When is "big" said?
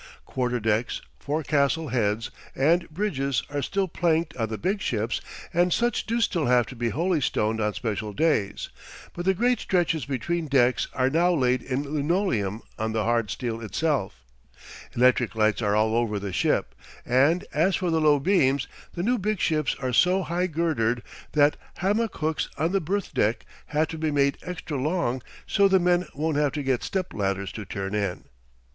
4.57-4.81, 19.19-19.39